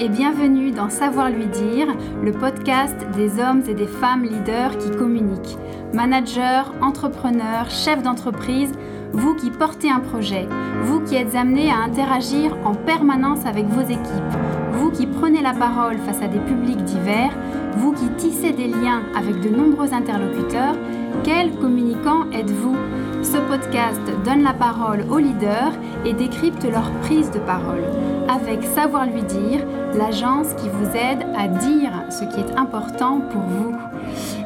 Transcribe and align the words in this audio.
et 0.00 0.08
bienvenue 0.10 0.72
dans 0.72 0.90
Savoir 0.90 1.30
lui 1.30 1.46
dire, 1.46 1.86
le 2.22 2.32
podcast 2.32 2.94
des 3.16 3.40
hommes 3.40 3.62
et 3.66 3.72
des 3.72 3.86
femmes 3.86 4.24
leaders 4.24 4.76
qui 4.76 4.90
communiquent. 4.90 5.56
Managers, 5.94 6.64
entrepreneurs, 6.82 7.70
chefs 7.70 8.02
d'entreprise, 8.02 8.72
vous 9.12 9.34
qui 9.34 9.50
portez 9.50 9.90
un 9.90 10.00
projet, 10.00 10.46
vous 10.82 11.00
qui 11.00 11.14
êtes 11.14 11.34
amenés 11.34 11.70
à 11.70 11.76
interagir 11.76 12.56
en 12.64 12.74
permanence 12.74 13.46
avec 13.46 13.66
vos 13.66 13.82
équipes, 13.82 14.36
vous 14.72 14.90
qui 14.90 15.06
prenez 15.06 15.40
la 15.40 15.54
parole 15.54 15.96
face 15.98 16.20
à 16.20 16.28
des 16.28 16.40
publics 16.40 16.84
divers, 16.84 17.32
vous 17.76 17.92
qui 17.92 18.08
tissez 18.18 18.52
des 18.52 18.68
liens 18.68 19.02
avec 19.16 19.40
de 19.40 19.48
nombreux 19.48 19.94
interlocuteurs, 19.94 20.76
quel 21.24 21.52
communicant 21.52 22.30
êtes-vous? 22.32 22.76
Ce 23.22 23.38
podcast 23.38 24.00
donne 24.24 24.42
la 24.42 24.52
parole 24.52 25.04
aux 25.10 25.18
leaders 25.18 25.72
et 26.04 26.12
décrypte 26.12 26.64
leur 26.64 26.90
prise 27.02 27.30
de 27.30 27.38
parole. 27.40 27.84
Avec 28.28 28.62
Savoir 28.62 29.06
lui 29.06 29.22
dire, 29.22 29.64
l'agence 29.94 30.54
qui 30.54 30.68
vous 30.68 30.96
aide 30.96 31.26
à 31.36 31.48
dire 31.48 31.92
ce 32.10 32.24
qui 32.24 32.40
est 32.40 32.58
important 32.58 33.20
pour 33.20 33.42
vous. 33.42 33.74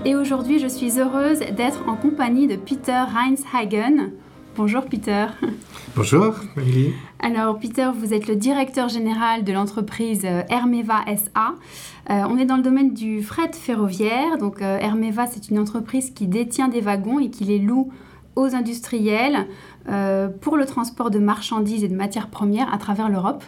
Et 0.05 0.16
aujourd'hui, 0.16 0.59
je 0.59 0.66
suis 0.66 0.98
heureuse 0.98 1.41
d'être 1.41 1.88
en 1.88 1.96
compagnie 1.96 2.46
de 2.46 2.56
Peter 2.56 3.05
Heinz-Hagen. 3.15 4.10
Bonjour 4.62 4.84
Peter. 4.84 5.24
Bonjour 5.96 6.34
Marie. 6.55 6.92
Alors 7.18 7.59
Peter, 7.59 7.88
vous 7.95 8.12
êtes 8.12 8.28
le 8.28 8.37
directeur 8.37 8.91
général 8.91 9.42
de 9.42 9.55
l'entreprise 9.55 10.27
euh, 10.27 10.42
Hermeva 10.51 11.02
SA. 11.06 11.55
Euh, 12.10 12.27
on 12.28 12.37
est 12.37 12.45
dans 12.45 12.59
le 12.59 12.62
domaine 12.62 12.92
du 12.92 13.23
fret 13.23 13.52
ferroviaire. 13.54 14.37
Donc 14.37 14.60
euh, 14.60 14.77
Hermeva, 14.78 15.27
c'est 15.27 15.48
une 15.48 15.59
entreprise 15.59 16.10
qui 16.10 16.26
détient 16.26 16.68
des 16.68 16.82
wagons 16.82 17.18
et 17.21 17.30
qui 17.30 17.45
les 17.45 17.59
loue 17.59 17.90
aux 18.37 18.54
industriels 18.54 19.46
pour 20.43 20.59
le 20.59 20.66
transport 20.66 21.10
de 21.10 21.18
marchandises 21.18 21.82
et 21.82 21.88
de 21.88 21.96
matières 21.96 22.29
premières 22.29 22.73
à 22.73 22.77
travers 22.77 23.09
l'Europe. 23.09 23.43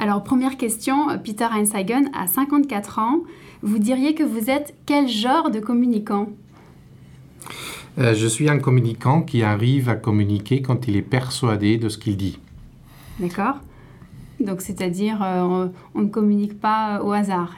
Alors 0.00 0.24
première 0.24 0.56
question, 0.56 1.06
Peter 1.22 1.46
Heinsagen, 1.52 2.10
à 2.18 2.26
54 2.26 2.98
ans, 2.98 3.20
vous 3.62 3.78
diriez 3.78 4.16
que 4.16 4.24
vous 4.24 4.50
êtes 4.50 4.74
quel 4.86 5.06
genre 5.06 5.52
de 5.52 5.60
communicant? 5.60 6.26
Je 7.98 8.26
suis 8.26 8.48
un 8.48 8.58
communicant 8.58 9.22
qui 9.22 9.42
arrive 9.42 9.88
à 9.88 9.96
communiquer 9.96 10.62
quand 10.62 10.88
il 10.88 10.96
est 10.96 11.02
persuadé 11.02 11.76
de 11.76 11.88
ce 11.88 11.98
qu'il 11.98 12.16
dit. 12.16 12.38
D'accord. 13.20 13.56
Donc, 14.44 14.60
c'est-à-dire, 14.60 15.22
euh, 15.22 15.68
on, 15.94 16.00
ne 16.02 16.08
communique 16.08 16.60
pas 16.60 17.00
au 17.02 17.12
hasard. 17.12 17.56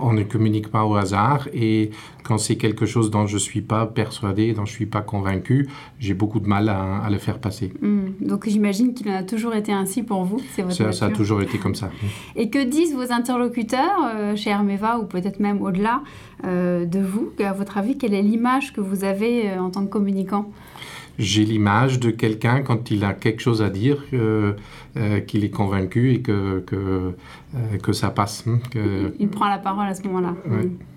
On 0.00 0.12
ne 0.12 0.22
communique 0.22 0.68
pas 0.68 0.84
au 0.84 0.94
hasard. 0.94 1.48
Et 1.52 1.90
quand 2.22 2.38
c'est 2.38 2.56
quelque 2.56 2.86
chose 2.86 3.10
dont 3.10 3.26
je 3.26 3.34
ne 3.34 3.40
suis 3.40 3.62
pas 3.62 3.86
persuadé, 3.86 4.52
dont 4.52 4.64
je 4.64 4.72
ne 4.72 4.76
suis 4.76 4.86
pas 4.86 5.00
convaincu, 5.00 5.68
j'ai 5.98 6.14
beaucoup 6.14 6.40
de 6.40 6.48
mal 6.48 6.68
à, 6.68 7.08
le 7.10 7.18
faire 7.18 7.38
passer. 7.38 7.72
Hmm. 7.80 8.08
Donc, 8.20 8.48
j'imagine 8.48 8.94
qu'il 8.94 9.08
a 9.08 9.22
toujours 9.22 9.54
été 9.54 9.72
ainsi 9.72 10.02
pour 10.02 10.24
vous. 10.24 10.40
Votre 10.58 10.72
ça, 10.72 10.92
ça, 10.92 11.06
a 11.06 11.10
toujours 11.10 11.42
été 11.42 11.58
comme 11.58 11.74
ça. 11.74 11.90
Et 12.34 12.50
que 12.50 12.62
disent 12.62 12.94
vos 12.94 13.12
interlocuteurs 13.12 14.12
euh, 14.14 14.36
chez 14.36 14.50
Hermeva 14.50 14.98
ou 14.98 15.04
peut-être 15.04 15.40
même 15.40 15.62
au-delà 15.62 16.02
euh, 16.44 16.84
de 16.84 17.00
vous? 17.00 17.30
À 17.42 17.52
votre 17.52 17.78
avis, 17.78 17.96
quelle 17.96 18.14
est 18.14 18.22
l'image 18.22 18.72
que 18.72 18.80
vous 18.80 19.04
avez 19.04 19.58
en 19.58 19.70
tant 19.70 19.84
que 19.84 19.90
communicant? 19.90 20.50
J'ai 21.18 21.44
l'image 21.44 22.00
de 22.00 22.10
quelqu'un 22.10 22.62
quand 22.62 22.90
il 22.90 23.04
a 23.04 23.12
quelque 23.14 23.40
chose 23.40 23.62
à 23.62 23.70
dire, 23.70 24.04
euh, 24.12 24.52
qu'il 25.26 25.44
est 25.44 25.50
convaincu 25.50 26.12
et 26.12 26.20
que, 26.20 26.60
que, 26.66 26.76
euh, 27.54 27.76
que 27.82 27.92
ça 27.92 28.10
passe. 28.10 28.44
Hein, 28.46 28.58
que... 28.70 29.14
Il 29.18 29.28
prend 29.28 29.48
la 29.48 29.58
parole 29.58 29.86
à 29.86 29.94
ce 29.94 30.02
moment-là. 30.04 30.34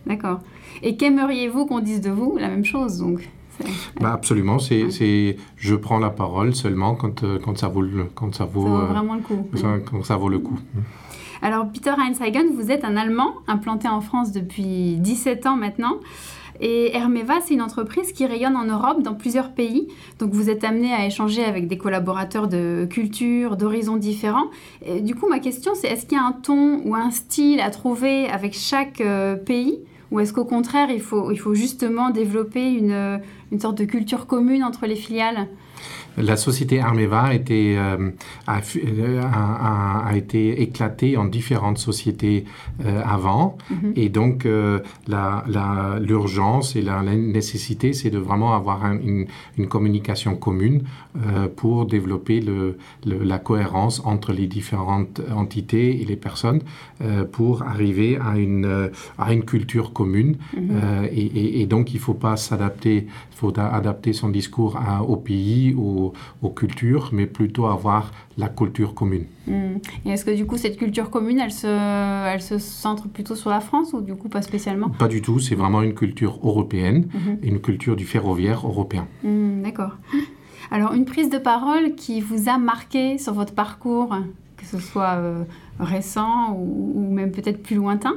D'accord. 0.06 0.40
Et 0.82 0.96
qu'aimeriez-vous 0.96 1.66
qu'on 1.66 1.80
dise 1.80 2.02
de 2.02 2.10
vous 2.10 2.38
La 2.38 2.50
même 2.50 2.66
chose, 2.66 3.00
donc? 3.00 3.30
Bah 4.00 4.14
absolument, 4.14 4.58
c'est, 4.58 5.36
je 5.58 5.76
prends 5.76 6.00
la 6.00 6.10
parole 6.10 6.56
seulement 6.56 6.96
quand, 6.96 7.24
euh, 7.24 7.40
quand 7.44 7.58
ça 7.58 7.68
vaut, 7.68 7.84
quand 8.16 8.34
ça 8.34 8.46
vaut, 8.46 8.68
vraiment 8.68 9.16
le 9.16 9.22
coup. 9.22 9.50
Quand 9.86 10.04
ça 10.04 10.16
vaut 10.16 10.30
le 10.30 10.40
coup. 10.40 10.58
Alors, 11.42 11.68
Peter 11.72 11.94
Heinz-Hagen, 11.98 12.54
vous 12.54 12.70
êtes 12.70 12.84
un 12.84 12.98
Allemand 12.98 13.34
implanté 13.48 13.88
en 13.88 14.02
France 14.02 14.32
depuis 14.34 14.98
17 14.98 15.46
ans 15.46 15.56
maintenant. 15.56 16.00
Et 16.62 16.96
Hermeva, 16.96 17.36
c'est 17.42 17.54
une 17.54 17.62
entreprise 17.62 18.12
qui 18.12 18.26
rayonne 18.26 18.56
en 18.56 18.66
Europe, 18.66 19.02
dans 19.02 19.14
plusieurs 19.14 19.52
pays. 19.52 19.88
Donc 20.20 20.32
vous 20.32 20.50
êtes 20.50 20.64
amené 20.64 20.94
à 20.94 21.06
échanger 21.06 21.44
avec 21.44 21.68
des 21.68 21.78
collaborateurs 21.78 22.48
de 22.48 22.88
cultures, 22.90 23.56
d'horizons 23.56 23.96
différents. 23.96 24.50
Du 25.02 25.16
coup, 25.16 25.28
ma 25.30 25.40
question, 25.40 25.74
c'est 25.76 25.88
est-ce 25.88 26.06
qu'il 26.06 26.18
y 26.18 26.22
a 26.22 26.26
un 26.26 26.34
ton 26.34 26.82
ou 26.86 26.96
un 26.96 27.12
style 27.12 27.62
à 27.62 27.70
trouver 27.70 28.28
avec 28.28 28.54
chaque 28.54 29.02
euh, 29.02 29.36
pays? 29.36 29.80
Ou 30.12 30.20
est-ce 30.20 30.34
qu'au 30.34 30.46
contraire, 30.46 30.90
il 30.90 31.02
faut, 31.02 31.54
justement 31.54 32.10
développer 32.10 32.68
une 32.72 33.22
sorte 33.60 33.78
de 33.78 33.86
culture 33.86 34.26
commune 34.26 34.64
entre 34.64 34.88
les 34.88 34.96
filiales? 34.96 35.48
La 36.20 36.36
société 36.38 36.80
Armeva 36.80 37.22
a 37.22 37.34
été, 37.34 37.78
euh, 37.78 38.12
a, 38.48 40.16
été 40.16 40.62
éclatée 40.62 41.18
en 41.18 41.26
différentes 41.26 41.78
sociétés 41.78 42.46
euh, 42.86 43.02
avant. 43.06 43.58
Mhm. 43.70 43.94
Et 43.96 44.10
donc, 44.10 44.46
euh, 44.46 44.80
l'urgence 45.08 46.76
et 46.76 46.82
la, 46.82 47.02
nécessité, 47.04 47.94
c'est 47.94 48.10
de 48.10 48.18
vraiment 48.18 48.54
avoir 48.54 48.86
une, 48.86 49.28
communication 49.68 50.36
commune 50.36 50.84
pour 51.56 51.86
développer 51.86 52.40
le, 52.40 52.78
la 53.06 53.40
cohérence 53.40 54.02
entre 54.06 54.32
les 54.34 54.48
différentes 54.48 55.22
entités 55.36 56.02
et 56.02 56.06
les 56.06 56.16
personnes 56.16 56.62
pour 57.32 57.64
arriver 57.64 58.18
à 58.18 58.38
une, 58.38 58.90
à 59.18 59.34
une 59.34 59.44
culture 59.44 59.94
commune. 59.94 60.38
Mhm. 60.56 61.08
et, 61.12 61.66
donc, 61.66 61.92
il 61.94 61.98
ne 61.98 62.02
faut 62.02 62.14
pas 62.14 62.36
s'adapter, 62.38 63.08
il 63.32 63.38
faut 63.38 63.54
adapter 63.60 64.14
son 64.14 64.30
discours 64.30 64.78
à, 64.78 65.04
au 65.04 65.18
pays, 65.18 65.76
au 65.78 66.09
aux, 66.42 66.50
cultures, 66.50 67.10
mais 67.14 67.26
plutôt 67.26 67.68
avoir 67.68 68.12
la 68.38 68.50
culture 68.50 68.94
commune. 68.94 69.26
Hmm. 69.48 69.78
Et 70.06 70.12
est-ce 70.12 70.26
que 70.26 70.32
du 70.32 70.46
coup 70.46 70.58
cette 70.58 70.78
culture 70.78 71.10
commune, 71.10 71.40
elle 71.40 71.52
se, 71.52 71.68
elle 71.68 72.42
se 72.42 72.58
centre 72.58 73.08
plutôt 73.08 73.36
sur 73.36 73.50
la 73.50 73.60
France 73.60 73.94
ou 73.94 74.02
du 74.02 74.16
coup 74.16 74.30
pas 74.30 74.42
spécialement? 74.42 74.90
Pas 74.90 75.08
du 75.08 75.22
tout, 75.22 75.40
c'est 75.40 75.56
vraiment 75.56 75.82
une 75.82 75.94
culture 75.94 76.40
européenne, 76.44 77.08
mhm. 77.14 77.40
une 77.44 77.60
culture 77.60 77.96
du 77.96 78.06
ferroviaire 78.06 78.66
européen. 78.66 79.08
Hmm, 79.24 79.62
d'accord. 79.62 79.98
Alors 80.72 80.94
une 80.94 81.06
prise 81.06 81.30
de 81.30 81.38
parole 81.38 81.96
qui 81.96 82.22
vous 82.22 82.50
a 82.50 82.58
marqué 82.58 83.18
sur 83.18 83.34
votre 83.34 83.54
parcours, 83.54 84.16
que 84.58 84.66
ce 84.66 84.78
soit 84.78 85.16
euh, 85.16 85.44
récent 85.80 86.56
ou, 86.56 87.12
même 87.12 87.32
peut-être 87.32 87.64
plus 87.64 87.76
lointain? 87.76 88.14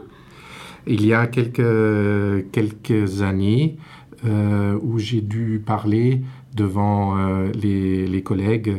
Il 0.87 1.07
y 1.07 1.15
a 1.15 1.27
quelques, 1.29 2.51
quelques 2.51 3.23
années 3.23 3.77
euh, 4.25 4.79
où 4.83 4.99
j'ai 4.99 5.21
dû 5.21 5.63
parler 5.65 6.23
devant 6.55 7.17
euh, 7.17 7.51
les, 7.53 8.23
collègues 8.23 8.77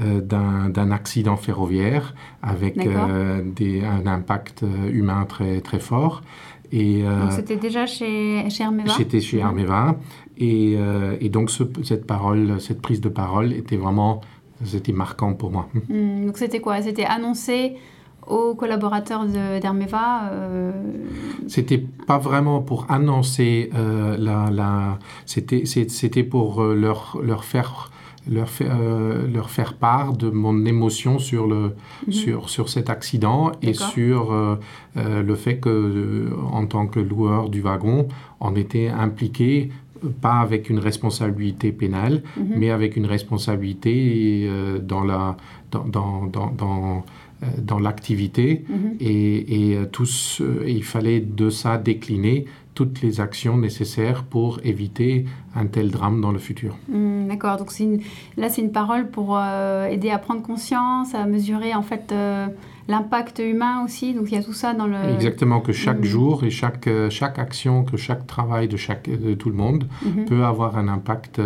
euh, 0.00 0.20
d'un 0.20 0.90
accident 0.90 1.36
ferroviaire 1.36 2.14
avec 2.42 2.78
euh, 2.78 3.42
des, 3.44 3.84
un 3.84 4.06
impact 4.06 4.64
humain 4.92 5.24
très, 5.28 5.60
très 5.60 5.80
fort. 5.80 6.22
Et, 6.70 7.02
donc 7.02 7.32
c'était 7.32 7.56
déjà 7.56 7.86
chez, 7.86 8.48
chez 8.50 8.64
Armeva? 8.64 8.92
J'étais 8.96 9.20
chez 9.20 9.40
Armeva. 9.40 9.96
Et, 10.36 10.76
et 11.20 11.28
donc 11.30 11.50
cette 11.82 12.06
parole, 12.06 12.60
cette 12.60 12.82
prise 12.82 13.00
de 13.00 13.08
parole 13.08 13.52
était 13.52 13.76
vraiment 13.76 14.20
c'était 14.64 14.92
marquant 14.92 15.34
pour 15.34 15.50
moi. 15.50 15.68
Hmm, 15.88 16.26
donc 16.26 16.36
c'était 16.36 16.60
quoi? 16.60 16.82
C'était 16.82 17.04
annoncé 17.04 17.76
aux 18.28 18.54
collaborateurs 18.54 19.24
d'Hermeva 19.26 20.30
euh... 20.32 20.72
C'était 21.48 21.78
pas 21.78 22.18
vraiment 22.18 22.60
pour 22.60 22.86
annoncer 22.90 23.70
euh, 23.74 24.16
la, 24.18 24.50
la 24.50 24.98
c'était 25.26 26.22
pour 26.22 26.62
euh, 26.62 26.74
leur, 26.74 27.18
leur 27.22 27.44
faire 27.44 27.90
leur, 28.30 28.50
euh, 28.60 29.26
leur 29.26 29.48
faire 29.48 29.74
part 29.74 30.12
de 30.12 30.28
mon 30.28 30.66
émotion 30.66 31.18
sur, 31.18 31.46
le, 31.46 31.74
mhm. 32.06 32.12
sur, 32.12 32.50
sur 32.50 32.68
cet 32.68 32.90
accident 32.90 33.52
et 33.62 33.72
sur 33.72 34.58
le 34.96 35.34
fait 35.34 35.56
que, 35.56 36.28
en 36.52 36.66
tant 36.66 36.86
que 36.88 37.00
loueur 37.00 37.48
du 37.48 37.62
wagon, 37.62 38.06
on 38.40 38.54
était 38.54 38.88
impliqué 38.88 39.70
pas 40.20 40.40
avec 40.40 40.68
une 40.68 40.78
responsabilité 40.78 41.72
pénale, 41.72 42.22
mhm. 42.36 42.52
mais 42.56 42.70
avec 42.70 42.96
une 42.96 43.06
responsabilité 43.06 44.46
dans 44.82 45.04
la 45.04 45.38
dans, 45.70 46.26
dans, 46.26 46.50
dans 46.50 47.04
euh, 47.44 47.46
dans 47.56 47.78
l'activité 47.78 48.64
mhm. 48.68 48.96
et, 48.98 49.70
et 49.70 49.76
euh, 49.76 49.84
tous, 49.84 50.40
euh, 50.40 50.64
il 50.66 50.82
fallait 50.82 51.20
de 51.20 51.50
ça 51.50 51.78
décliner 51.78 52.46
toutes 52.74 53.00
les 53.00 53.20
actions 53.20 53.56
nécessaires 53.56 54.24
pour 54.24 54.58
éviter 54.64 55.24
un 55.54 55.66
tel 55.66 55.92
drame 55.92 56.20
dans 56.20 56.32
le 56.32 56.40
futur. 56.40 56.76
Hmm, 56.88 57.28
d'accord, 57.28 57.56
donc 57.56 57.72
là 58.36 58.48
c'est 58.48 58.60
une 58.60 58.72
parole 58.72 59.08
pour 59.08 59.38
aider 59.40 60.10
à 60.10 60.18
prendre 60.18 60.42
conscience, 60.42 61.14
à 61.14 61.26
mesurer 61.26 61.74
en 61.74 61.82
fait 61.82 62.14
l'impact 62.86 63.40
humain 63.44 63.84
aussi, 63.84 64.14
donc 64.14 64.30
il 64.30 64.36
y 64.36 64.38
a 64.38 64.42
tout 64.44 64.52
ça 64.52 64.74
dans 64.74 64.86
le... 64.86 64.96
Exactement, 65.14 65.60
que 65.60 65.72
chaque 65.72 66.00
hmm. 66.00 66.04
jour 66.04 66.44
et 66.44 66.50
chaque, 66.50 66.88
chaque 67.10 67.40
action, 67.40 67.82
que 67.82 67.96
chaque 67.96 68.28
travail 68.28 68.68
de, 68.68 68.76
chaque, 68.76 69.10
de 69.10 69.34
tout 69.34 69.48
le 69.48 69.56
monde 69.56 69.88
mhm. 70.04 70.26
peut 70.26 70.44
avoir 70.44 70.78
un 70.78 70.86
impact 70.86 71.40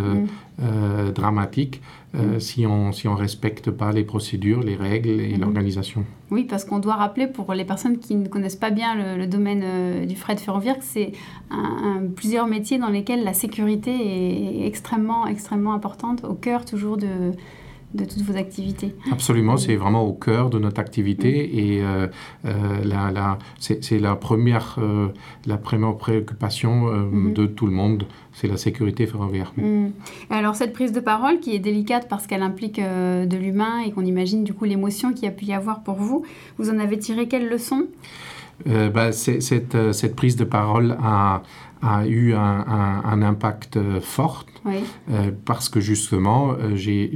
dramatique 1.14 1.80
euh, 2.14 2.38
si 2.38 2.66
on 2.66 2.88
ne 2.88 2.92
si 2.92 3.08
on 3.08 3.14
respecte 3.14 3.70
pas 3.70 3.90
les 3.90 4.04
procédures, 4.04 4.62
les 4.62 4.76
règles 4.76 5.20
et 5.20 5.34
mhm. 5.34 5.40
l'organisation. 5.40 6.04
Oui, 6.30 6.44
parce 6.44 6.64
qu'on 6.64 6.78
doit 6.78 6.96
rappeler 6.96 7.26
pour 7.26 7.54
les 7.54 7.64
personnes 7.64 7.98
qui 7.98 8.16
ne 8.16 8.28
connaissent 8.28 8.56
pas 8.56 8.70
bien 8.70 9.16
le, 9.16 9.26
domaine 9.26 9.62
euh, 9.64 10.06
du 10.06 10.16
fret 10.16 10.36
ferroviaire 10.36 10.78
que 10.78 10.84
c'est 10.84 11.12
plusieurs 12.16 12.46
métiers 12.46 12.78
dans 12.78 12.88
lesquels 12.88 13.24
la 13.24 13.34
sécurité 13.34 13.90
est 13.92 14.66
extrêmement, 14.66 15.26
extrêmement 15.26 15.72
importante, 15.72 16.24
au 16.24 16.34
cœur 16.34 16.64
toujours 16.64 16.96
de, 16.96 17.32
de 17.94 18.04
toutes 18.04 18.22
vos 18.22 18.36
activités. 18.36 18.94
Absolument, 19.10 19.56
c'est 19.56 19.76
vraiment 19.76 20.02
au 20.06 20.12
cœur 20.12 20.50
de 20.50 20.58
notre 20.58 20.80
activité 20.80 21.30
Mm. 21.52 21.58
et 21.58 21.82
euh, 21.82 22.06
euh, 22.46 22.84
la, 22.84 23.10
la- 23.10 23.38
c'est 23.58 23.98
la 23.98 24.16
première, 24.16 24.76
euh, 24.78 25.08
la 25.46 25.56
première 25.58 25.96
préoccupation 25.96 26.86
Mhm. 26.86 27.32
de 27.34 27.46
tout 27.46 27.66
le 27.66 27.72
monde, 27.72 28.04
c'est 28.32 28.48
la 28.48 28.56
sécurité 28.56 29.06
ferroviaire. 29.06 29.52
Mm. 29.56 29.88
Alors 30.30 30.54
cette 30.56 30.72
prise 30.72 30.92
de 30.92 31.00
parole 31.00 31.40
qui 31.40 31.54
est 31.54 31.58
délicate 31.58 32.08
parce 32.08 32.26
qu'elle 32.26 32.42
implique 32.42 32.80
de 32.80 33.36
l'humain 33.36 33.80
et 33.86 33.90
qu'on 33.92 34.04
imagine 34.04 34.42
du 34.44 34.54
coup 34.54 34.64
l'émotion 34.64 35.12
qu'il 35.12 35.24
y 35.24 35.28
a 35.28 35.32
pu 35.32 35.44
y 35.46 35.52
avoir 35.52 35.82
pour 35.82 35.96
vous, 35.96 36.24
vous 36.58 36.70
en 36.70 36.78
avez 36.78 36.98
tiré 36.98 37.28
quelle 37.28 37.48
leçon? 37.48 37.86
Euh, 38.68 38.90
bah, 38.90 39.12
cette, 39.40 39.74
euh, 39.74 39.92
cette 39.92 40.14
prise 40.16 40.36
de 40.36 40.44
parole 40.44 40.96
a, 41.02 41.42
a 41.82 42.06
eu 42.06 42.32
un, 42.34 42.38
un- 42.40 43.02
un 43.04 43.22
impact 43.22 43.76
euh, 43.76 44.00
fort 44.00 44.46
Oui. 44.64 44.84
euh, 45.10 45.30
parce 45.44 45.68
que 45.68 45.80
justement, 45.80 46.54
j'ai- 46.74 47.10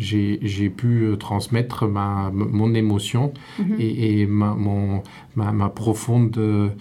pu 0.71 1.09
transmettre 1.21 1.87
ma, 1.87 2.31
mon 2.35 2.75
émotion 2.75 3.33
Mhm. 3.61 3.77
et, 3.79 4.21
et 4.23 4.27
ma, 4.27 4.55
mon, 4.55 5.03
ma, 5.37 5.53
ma 5.53 5.69
profonde 5.69 6.73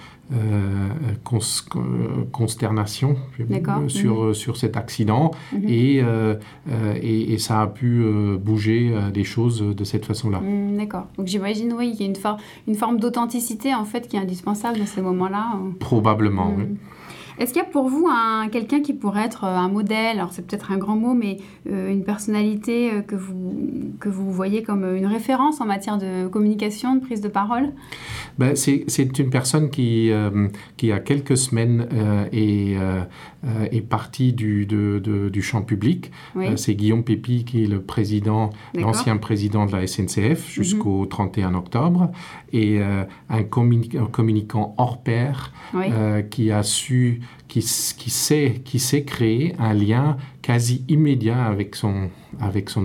cons- 1.23 1.39
euh, 1.75 2.23
consternation 2.31 3.15
euh, 3.39 3.87
sur, 3.89 4.23
euh, 4.23 4.33
sur 4.33 4.57
cet 4.57 4.77
accident 4.77 5.31
Mhm. 5.53 5.63
et, 5.67 6.01
euh, 6.03 6.35
et, 7.01 7.33
et 7.33 7.37
ça 7.37 7.61
a 7.61 7.67
pu 7.67 8.03
bouger 8.39 8.93
des 9.13 9.23
choses 9.23 9.61
de 9.61 9.83
cette 9.83 10.05
façon-là. 10.05 10.39
Mm, 10.39 10.77
D'accord. 10.77 11.07
Donc 11.17 11.27
j'imagine 11.27 11.73
oui 11.77 11.91
qu'il 11.91 12.01
y 12.01 12.03
a 12.03 12.07
une, 12.07 12.15
for- 12.15 12.37
une 12.67 12.75
forme 12.75 12.99
d'authenticité 12.99 13.73
en 13.73 13.85
fait 13.85 14.07
qui 14.07 14.15
est 14.17 14.19
indispensable 14.19 14.79
dans 14.79 14.85
ces 14.85 15.01
moments-là. 15.01 15.53
euh. 15.55 15.71
Probablement, 15.79 16.53
oui. 16.57 16.63
Est-ce 17.39 17.53
qu'il 17.53 17.61
y 17.61 17.65
a 17.65 17.69
pour 17.69 17.89
vous 17.89 18.07
un, 18.09 18.47
quelqu'un 18.49 18.81
qui 18.81 18.93
pourrait 18.93 19.25
être 19.25 19.43
euh, 19.43 19.55
un 19.55 19.67
modèle? 19.69 20.17
Alors 20.17 20.31
c'est 20.33 20.45
peut-être 20.45 20.71
un 20.71 20.77
grand 20.77 20.95
mot, 20.95 21.13
mais 21.13 21.37
euh, 21.69 21.91
une 21.91 22.03
personnalité 22.03 22.91
euh, 22.93 23.01
que 23.01 23.15
vous, 23.15 23.55
que 23.99 24.09
vous 24.09 24.31
voyez 24.31 24.63
comme 24.63 24.85
une 24.95 25.05
référence 25.05 25.59
en 25.61 25.65
matière 25.65 25.97
de 25.97 26.27
communication, 26.27 26.95
de 26.95 27.01
prise 27.01 27.21
de 27.21 27.27
parole? 27.27 27.71
Ben, 28.37 28.55
c'est 28.55 28.85
une 29.19 29.29
personne 29.29 29.69
qui, 29.69 30.11
euh, 30.11 30.47
qui 30.77 30.91
a 30.91 30.99
quelques 30.99 31.37
semaines 31.37 31.87
euh, 31.93 32.25
est, 32.31 32.77
est 33.71 33.81
partie 33.81 34.33
du, 34.33 34.65
de- 34.65 34.99
de- 35.03 35.29
du 35.29 35.41
champ 35.41 35.61
public. 35.61 36.11
Oui. 36.35 36.47
C'est 36.55 36.73
Guillaume 36.75 37.03
Pépi 37.03 37.45
qui 37.45 37.63
est 37.63 37.67
le 37.67 37.81
président. 37.81 38.49
Mhm. 38.75 38.81
l'ancien 38.81 39.17
président 39.17 39.65
de 39.65 39.71
la 39.71 39.85
SNCF 39.87 40.49
jusqu'au 40.49 41.05
31 41.05 41.53
octobre, 41.55 42.11
et 42.53 42.79
un, 42.81 43.41
communi- 43.43 43.97
un 43.97 44.05
communicant 44.05 44.73
hors 44.77 45.01
pair 45.03 45.51
Oui. 45.73 45.85
qui 46.29 46.51
a 46.51 46.63
su, 46.63 47.21
qui, 47.47 47.61
sait, 47.61 49.03
créer 49.05 49.55
un 49.59 49.73
lien 49.73 50.17
quasi 50.41 50.83
immédiat 50.89 51.45
avec 51.45 51.75
son, 51.75 52.09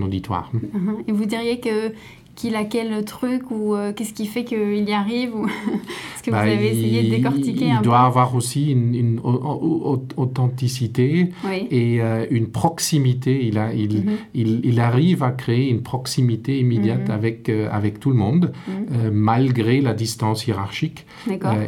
auditoire. 0.01 0.51
Mhm. 0.53 1.03
Et 1.07 1.11
vous 1.11 1.25
diriez 1.25 1.59
que 1.59 1.93
qu'il 2.35 2.55
a 2.55 2.63
quel 2.63 3.03
truc 3.05 3.51
ou 3.51 3.75
euh, 3.75 3.91
qu'est-ce 3.93 4.13
qui 4.13 4.25
fait 4.25 4.43
qu'il 4.43 4.87
y 4.89 4.93
arrive 4.93 5.35
ou 5.35 5.45
est-ce 6.15 6.23
que 6.23 6.29
vous 6.31 6.35
Bah, 6.35 6.41
avez 6.41 6.67
essayé 6.71 7.03
de 7.03 7.09
décortiquer 7.15 7.65
il 7.65 7.71
un 7.71 7.81
doit 7.81 7.99
peu? 7.99 8.05
avoir 8.05 8.35
aussi 8.35 8.71
une, 8.71 8.95
une 8.95 9.19
au- 9.23 9.29
au- 9.33 9.93
au- 10.17 10.21
authenticité 10.23 11.31
Oui. 11.45 11.67
et 11.71 12.01
euh, 12.01 12.25
une 12.31 12.47
proximité. 12.47 13.45
Il, 13.45 13.57
a, 13.57 13.73
il, 13.73 13.97
Mhm. 14.05 14.11
il, 14.33 14.61
il 14.65 14.79
arrive 14.79 15.23
à 15.23 15.31
créer 15.31 15.69
une 15.69 15.81
proximité 15.83 16.59
immédiate 16.59 17.09
Mhm. 17.09 17.15
avec, 17.15 17.49
euh, 17.49 17.67
avec 17.71 17.99
tout 17.99 18.09
le 18.09 18.15
monde, 18.17 18.51
Mhm. 18.67 19.11
malgré 19.11 19.81
la 19.81 19.93
distance 19.93 20.47
hiérarchique. 20.47 21.05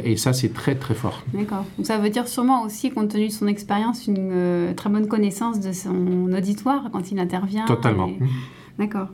Et 0.04 0.16
ça, 0.16 0.32
c'est 0.32 0.52
très, 0.52 0.74
très 0.74 0.94
fort. 0.94 1.22
D'accord. 1.34 1.64
Donc 1.76 1.86
ça 1.86 1.98
veut 1.98 2.10
dire 2.10 2.26
sûrement 2.28 2.62
aussi, 2.64 2.90
compte 2.90 3.08
tenu 3.10 3.28
de 3.28 3.32
son 3.32 3.46
expérience, 3.46 4.06
une 4.06 4.72
très 4.76 4.90
bonne 4.90 5.06
connaissance 5.08 5.60
de 5.60 5.72
son 5.72 6.32
auditoire 6.32 6.88
quand 6.92 7.10
il 7.12 7.18
intervient. 7.18 7.64
Totalement. 7.66 8.08
et- 8.08 8.18
D'accord. 8.78 9.08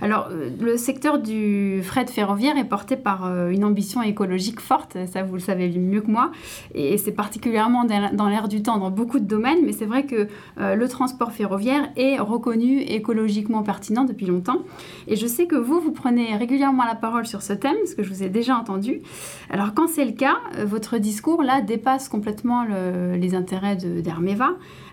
Alors, 0.00 0.28
euh, 0.30 0.50
le 0.60 0.76
secteur 0.76 1.18
du 1.18 1.80
fret 1.82 2.06
ferroviaire 2.06 2.56
est 2.56 2.64
porté 2.68 2.96
par 2.96 3.26
euh, 3.26 3.50
une 3.50 3.64
ambition 3.64 4.02
écologique 4.02 4.60
forte, 4.60 4.96
ça 5.06 5.22
vous 5.22 5.34
le 5.34 5.40
savez 5.40 5.68
mieux 5.70 6.00
que 6.00 6.10
moi, 6.10 6.30
et 6.74 6.98
c'est 6.98 7.12
particulièrement 7.12 7.84
dans 7.84 8.28
l'air 8.28 8.48
du 8.48 8.62
temps 8.62 8.78
dans 8.78 8.90
beaucoup 8.90 9.18
de 9.18 9.24
domaines, 9.26 9.58
mais 9.64 9.72
c'est 9.72 9.86
vrai 9.86 10.04
que 10.06 10.28
euh, 10.60 10.74
le 10.74 10.88
transport 10.88 11.32
ferroviaire 11.32 11.90
est 11.96 12.18
reconnu 12.18 12.80
écologiquement 12.80 13.62
pertinent 13.62 14.04
depuis 14.04 14.26
longtemps. 14.26 14.60
Et 15.06 15.16
je 15.16 15.26
sais 15.26 15.46
que 15.46 15.56
vous, 15.56 15.80
vous 15.80 15.92
prenez 15.92 16.36
régulièrement 16.36 16.84
la 16.84 16.94
parole 16.94 17.26
sur 17.26 17.42
ce 17.42 17.52
thème, 17.52 17.76
parce 17.82 17.94
que 17.94 18.02
je 18.02 18.08
vous 18.08 18.22
ai 18.22 18.28
déjà 18.28 18.56
entendu. 18.56 19.00
Alors, 19.50 19.74
quand 19.74 19.88
c'est 19.88 20.04
le 20.04 20.12
cas, 20.12 20.36
votre 20.64 20.98
discours, 20.98 21.42
là, 21.42 21.60
dépasse 21.60 22.08
complètement 22.08 22.64
le- 22.64 23.16
les 23.16 23.34
intérêts 23.34 23.76
d'Hermeva. 23.76 24.50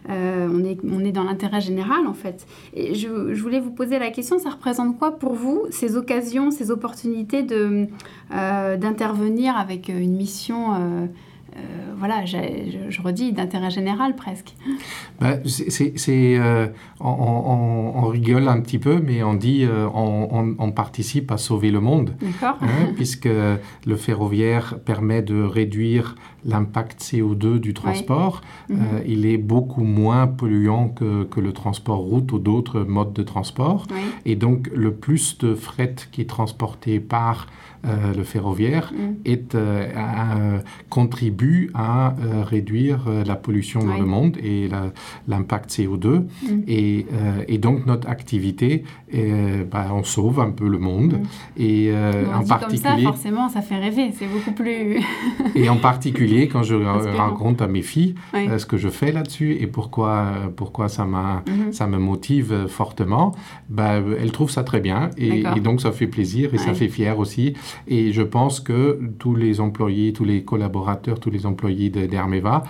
Euh, 0.10 0.48
on, 0.52 0.64
est, 0.64 0.78
on 0.84 1.04
est 1.04 1.12
dans 1.12 1.24
l'intérêt 1.24 1.62
général, 1.62 2.06
en 2.08 2.14
fait. 2.14 2.46
Et 2.76 2.94
je, 2.94 3.34
je 3.34 3.42
voulais 3.42 3.60
vous 3.60 3.72
poser 3.72 3.98
la 3.98 4.12
question, 4.12 4.38
ça 4.38 4.52
représente 4.52 4.65
quoi 4.98 5.18
pour 5.18 5.34
vous, 5.34 5.66
ces 5.70 5.96
occasions, 5.96 6.52
ces 6.52 6.72
opportunités 6.72 7.46
euh, 7.52 8.78
d'intervenir 8.78 9.58
avec 9.58 9.90
euh, 9.90 10.00
une 10.00 10.16
mission, 10.16 10.74
euh, 10.74 11.08
voilà, 11.98 12.26
je, 12.26 12.38
je 12.90 13.02
redis, 13.02 13.34
d'intérêt 13.34 13.70
général 13.70 14.16
presque 14.16 14.54
Ben, 15.20 15.42
c'est- 15.46 16.38
euh, 16.40 16.68
on, 17.00 17.10
on- 17.10 18.04
on 18.04 18.08
rigole 18.08 18.48
un 18.48 18.60
petit 18.62 18.80
peu, 18.80 19.00
mais 19.00 19.24
on 19.24 19.34
dit 19.34 19.64
euh, 19.66 19.88
on, 19.94 20.72
participe 20.72 21.32
à 21.32 21.38
sauver 21.38 21.72
le 21.72 21.80
monde. 21.80 22.16
D'accord 22.22 22.58
hein, 22.62 22.92
puisque 22.96 23.26
le 23.86 23.96
ferroviaire 23.96 24.78
permet 24.86 25.22
de 25.22 25.42
réduire 25.42 26.16
l'impact 26.44 27.02
CO2 27.02 27.60
du 27.60 27.74
transport. 27.74 28.42
Mhm. 28.70 28.78
Euh, 28.80 29.00
il 29.08 29.26
est 29.26 29.38
beaucoup 29.38 29.84
moins 29.84 30.28
polluant 30.28 30.90
que, 30.90 31.24
que 31.24 31.40
le 31.40 31.54
transport 31.54 32.00
route 32.00 32.32
ou 32.34 32.40
d'autres 32.40 32.82
modes 32.82 33.14
de 33.14 33.24
transport. 33.24 33.88
Et 34.26 34.36
donc, 34.36 34.70
le 34.74 34.94
plus 34.94 35.38
de 35.40 35.56
fret 35.56 35.96
qui 36.12 36.22
est 36.22 36.30
transporté 36.30 37.00
par 37.00 37.48
euh, 37.86 38.14
le 38.16 38.24
ferroviaire 38.24 38.92
Mm. 38.94 39.14
est, 39.26 39.56
euh, 39.56 39.88
à- 39.96 40.62
contribue 40.90 41.70
à 41.74 42.16
euh, 42.20 42.44
réduire 42.44 43.06
euh, 43.08 43.24
la 43.26 43.36
pollution 43.36 43.84
dans 43.84 43.98
le 43.98 44.06
monde 44.06 44.38
et 44.44 44.70
l'impact 45.28 45.70
CO2. 45.72 46.08
Mm. 46.08 46.26
Et, 46.68 47.06
euh, 47.14 47.44
et 47.48 47.58
donc, 47.58 47.86
notre 47.86 48.10
activité, 48.10 48.84
euh, 49.14 49.64
bah, 49.70 49.88
on 49.94 50.04
sauve 50.04 50.40
un 50.40 50.52
peu 50.52 50.68
le 50.68 50.78
monde. 50.78 51.14
Mm. 51.14 51.62
Et 51.62 51.90
euh, 51.92 52.24
On 52.32 52.36
en 52.38 52.40
dit 52.40 52.48
comme 52.48 52.48
ça, 52.48 52.56
particulier, 52.60 53.04
forcément, 53.04 53.50
ça 53.50 53.62
fait 53.62 53.78
rêver. 53.78 54.12
C'est 54.14 54.28
beaucoup 54.28 54.52
plus. 54.52 55.00
et 55.56 55.70
en 55.70 55.78
particulier 55.78 56.48
quand 56.48 56.64
je 56.64 56.76
raconte 57.18 57.62
à 57.62 57.68
mes 57.68 57.82
filles 57.82 58.16
Oui. 58.34 58.48
euh, 58.50 58.58
ce 58.58 58.66
que 58.66 58.78
je 58.78 58.90
fais 58.90 59.12
là-dessus 59.12 59.58
et 59.60 59.68
pourquoi, 59.68 60.10
euh, 60.10 60.48
pourquoi 60.56 60.90
ça, 60.90 61.06
m'a, 61.06 61.44
Mhm. 61.48 61.74
ça 61.74 61.88
me 61.88 61.98
motive 61.98 62.52
euh, 62.52 62.68
fortement, 62.68 63.34
bah, 63.70 63.96
elles 64.20 64.32
trouvent 64.32 64.50
ça 64.52 64.64
très 64.64 64.80
bien 64.80 65.10
et, 65.18 65.44
donc 65.62 65.82
ça 65.82 65.92
fait 65.92 66.08
plaisir 66.08 66.54
et 66.54 66.58
ça 66.58 66.74
fait 66.74 66.88
fier 66.88 67.18
aussi. 67.18 67.54
Et 67.88 68.12
je 68.14 68.22
pense 68.22 68.60
que 68.60 69.00
tous 69.20 69.36
les 69.36 69.60
employés, 69.60 70.14
tous 70.14 70.26
les 70.26 70.44
collaborateurs, 70.44 71.20
tous 71.20 71.30
les 71.32 71.46
employés 71.46 71.90
d'Hermeva 71.90 72.64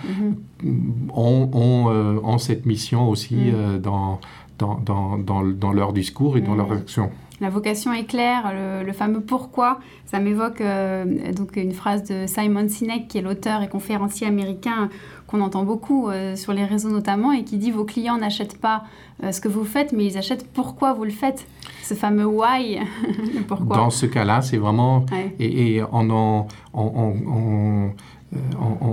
ont, 1.13 1.49
ont, 1.53 1.89
euh, 1.89 2.19
ont 2.23 2.37
cette 2.37 2.65
mission 2.65 3.09
aussi 3.09 3.35
Mhm. 3.35 3.51
euh, 3.55 3.79
dans, 3.79 4.19
dans, 4.59 4.75
dans, 4.79 5.17
dans, 5.17 5.43
dans 5.43 5.71
leur 5.73 5.93
discours 5.93 6.37
et 6.37 6.41
dans 6.41 6.51
Mhm. 6.51 6.57
leur 6.57 6.71
action. 6.71 7.09
La 7.41 7.49
vocation 7.49 7.91
est 7.91 8.05
claire, 8.05 8.53
le, 8.53 8.85
le 8.85 8.93
fameux 8.93 9.19
pourquoi, 9.19 9.79
ça 10.05 10.19
m'évoque 10.19 10.61
euh, 10.61 11.33
donc 11.33 11.57
une 11.57 11.73
phrase 11.73 12.03
de 12.05 12.27
Simon 12.27 12.69
Sinek, 12.69 13.09
qui 13.09 13.17
est 13.17 13.21
l'auteur 13.21 13.61
et 13.61 13.67
conférencier 13.67 14.25
américain 14.25 14.89
qu'on 15.27 15.41
entend 15.41 15.63
beaucoup 15.65 16.07
euh, 16.07 16.37
sur 16.37 16.53
les 16.53 16.63
réseaux 16.63 16.91
notamment, 16.91 17.33
et 17.33 17.43
qui 17.43 17.57
dit 17.57 17.71
vos 17.71 17.83
clients 17.83 18.17
n'achètent 18.17 18.57
pas 18.61 18.83
euh, 19.23 19.33
ce 19.33 19.41
que 19.41 19.49
vous 19.49 19.65
faites, 19.65 19.91
mais 19.91 20.05
ils 20.05 20.17
achètent 20.17 20.47
pourquoi 20.53 20.93
vous 20.93 21.03
le 21.03 21.09
faites. 21.11 21.45
Ce 21.83 21.93
fameux 21.93 22.25
why, 22.25 22.79
le 23.35 23.41
pourquoi. 23.41 23.75
Dans 23.75 23.89
ce 23.89 24.05
cas-là, 24.05 24.41
c'est 24.41 24.57
vraiment 24.57 25.05
Ouais. 25.11 25.35
Et, 25.39 25.75
et 25.75 25.83
on, 25.91 26.09
en, 26.11 26.47
on, 26.73 27.13
on- 27.27 27.91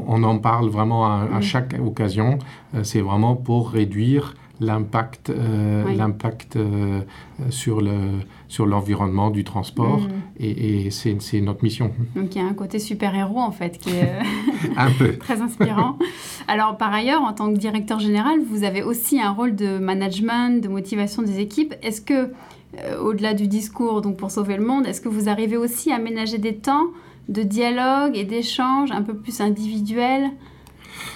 on- 0.09 0.23
en 0.25 0.39
parle 0.39 0.69
vraiment 0.69 1.07
à, 1.07 1.29
à 1.33 1.39
Mm. 1.39 1.43
chaque 1.43 1.75
occasion. 1.85 2.39
C'est 2.83 3.01
vraiment 3.01 3.35
pour 3.37 3.71
réduire 3.71 4.35
l'impact 4.61 5.31
euh, 5.31 5.85
Oui. 5.87 5.97
l'impact 5.97 6.57
euh, 6.57 7.01
sur 7.51 7.81
le 7.81 7.97
sur 8.49 8.67
l'environnement 8.67 9.31
du 9.31 9.45
transport 9.45 10.01
Mhm. 10.01 10.09
et, 10.39 10.85
et 10.87 10.91
c'est 10.91 11.17
c'est 11.21 11.41
notre 11.41 11.63
mission 11.65 11.91
Donc 12.15 12.35
il 12.35 12.43
y 12.43 12.45
a 12.45 12.49
un 12.49 12.55
côté 12.55 12.79
super-héros 12.79 13.41
en 13.41 13.51
fait 13.51 13.79
qui 13.79 13.91
est 13.91 14.13
un 14.77 14.91
peu 14.93 15.17
très 15.19 15.41
inspirant. 15.41 15.99
Alors 16.49 16.77
par 16.77 16.93
ailleurs, 16.93 17.23
en 17.23 17.33
tant 17.33 17.53
que 17.53 17.59
directeur 17.59 17.99
général, 17.99 18.41
vous 18.49 18.63
avez 18.65 18.83
aussi 18.83 19.21
un 19.21 19.31
rôle 19.31 19.57
de 19.57 19.79
management, 19.79 20.63
de 20.63 20.69
motivation 20.69 21.23
des 21.23 21.39
équipes. 21.41 21.75
Est-ce 21.83 22.01
que, 22.03 22.31
euh, 22.79 23.01
au-delà 23.01 23.35
du 23.35 23.49
discours 23.49 24.01
donc 24.03 24.17
pour 24.17 24.31
sauver 24.31 24.57
le 24.57 24.65
monde, 24.65 24.87
est-ce 24.87 25.01
que 25.01 25.09
vous 25.09 25.29
arrivez 25.29 25.57
aussi 25.57 25.91
à 25.93 25.97
aménager 25.97 26.39
des 26.39 26.55
temps 26.57 26.87
de 27.29 27.43
dialogue 27.43 28.17
et 28.17 28.25
d'échange 28.25 28.91
un 28.93 29.03
peu 29.03 29.15
plus 29.15 29.41
individuels? 29.41 30.31